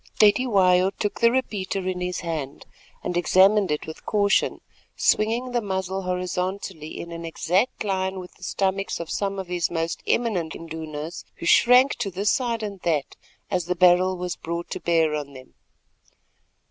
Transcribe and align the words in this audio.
Cetywayo 0.19 0.89
took 0.97 1.21
the 1.21 1.29
repeater 1.31 1.87
in 1.87 2.01
his 2.01 2.21
hand, 2.21 2.65
and 3.03 3.15
examined 3.15 3.69
it 3.69 3.85
with 3.85 4.03
caution, 4.03 4.59
swinging 4.95 5.51
the 5.51 5.61
muzzle 5.61 6.01
horizontally 6.01 6.99
in 6.99 7.11
an 7.11 7.23
exact 7.23 7.83
line 7.83 8.17
with 8.17 8.33
the 8.33 8.41
stomachs 8.43 8.99
of 8.99 9.11
some 9.11 9.37
of 9.37 9.45
his 9.45 9.69
most 9.69 10.01
eminent 10.07 10.55
Indunas, 10.55 11.23
who 11.35 11.45
shrank 11.45 11.93
to 11.97 12.09
this 12.09 12.31
side 12.31 12.63
and 12.63 12.79
that 12.79 13.15
as 13.51 13.65
the 13.65 13.75
barrel 13.75 14.17
was 14.17 14.35
brought 14.35 14.71
to 14.71 14.79
bear 14.79 15.13
on 15.13 15.33
them. 15.33 15.53